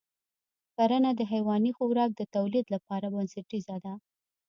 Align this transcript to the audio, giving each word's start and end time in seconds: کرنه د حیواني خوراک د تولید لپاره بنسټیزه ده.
کرنه 0.75 1.11
د 1.15 1.21
حیواني 1.31 1.71
خوراک 1.77 2.09
د 2.15 2.21
تولید 2.35 2.65
لپاره 2.75 3.05
بنسټیزه 3.13 3.75
ده. 3.85 3.93